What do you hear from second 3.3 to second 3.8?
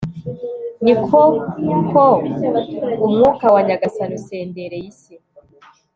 wa